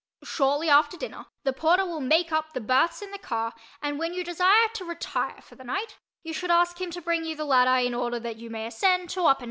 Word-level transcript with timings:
Shortly 0.23 0.67
after 0.67 0.97
dinner 0.97 1.27
the 1.43 1.53
porter 1.53 1.85
will 1.85 2.01
"make 2.01 2.31
up" 2.31 2.53
the 2.53 2.59
berths 2.59 3.03
in 3.03 3.11
the 3.11 3.19
car 3.19 3.53
and 3.83 3.99
when 3.99 4.15
you 4.15 4.23
desire 4.23 4.67
to 4.73 4.83
retire 4.83 5.39
for 5.43 5.53
the 5.53 5.63
night 5.63 5.99
you 6.23 6.33
should 6.33 6.49
ask 6.49 6.81
him 6.81 6.89
to 6.89 7.03
bring 7.03 7.23
you 7.23 7.35
the 7.35 7.45
ladder 7.45 7.85
in 7.85 7.93
order 7.93 8.19
that 8.19 8.37
you 8.37 8.49
may 8.49 8.65
ascend 8.65 9.11
to 9.11 9.27
upper 9.27 9.39
9. 9.39 9.39